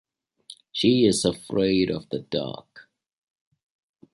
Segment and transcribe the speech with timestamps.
[0.71, 2.89] She is afraid of the dark.